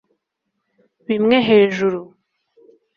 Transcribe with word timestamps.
Bimwe 1.07 1.37
hejuru 1.47 2.01